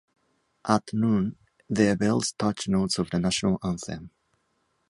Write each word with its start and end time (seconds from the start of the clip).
At 0.67 0.93
noon, 0.95 1.35
their 1.69 1.95
bells 1.95 2.31
touch 2.31 2.67
notes 2.67 2.97
of 2.97 3.11
the 3.11 3.19
national 3.19 3.59
anthem. 3.63 4.09